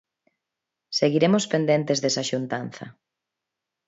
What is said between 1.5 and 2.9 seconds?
pendentes desa xuntanza.